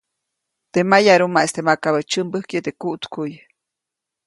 [0.71, 3.33] Teʼ mayarumaʼiste makabäʼ tsyämbäjkye teʼ kuʼtkuʼy.